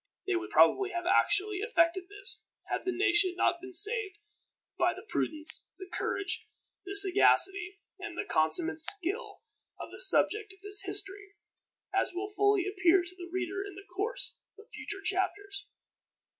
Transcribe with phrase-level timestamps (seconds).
[0.25, 4.17] They would probably have actually effected this, had the nation not been saved
[4.75, 6.47] by the prudence, the courage,
[6.87, 9.43] the sagacity, and the consummate skill
[9.79, 11.35] of the subject of this history,
[11.93, 15.67] as will fully appear to the reader in the course of future chapters.